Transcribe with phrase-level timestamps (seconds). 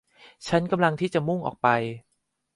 [0.47, 1.67] ฉันกำลังที่จะมุ่งออกไป